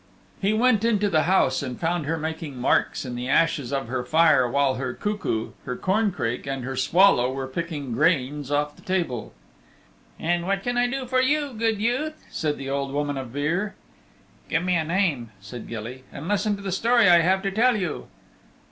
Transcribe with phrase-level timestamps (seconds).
[0.41, 4.03] He went into the house and found her making marks in the ashes of her
[4.03, 9.31] fire while her cuckoo, her corncrake and her swallow were picking grains off the table.
[10.19, 13.75] "And what can I do for you, good youth?" said the Old Woman of Beare.
[14.49, 17.77] "Give me a name," said Gilly, "and listen to the story I have to tell
[17.77, 18.07] you."